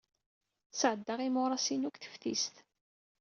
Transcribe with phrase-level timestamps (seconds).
[0.71, 2.55] Sɛeddaɣ imuras-inu deg teftist.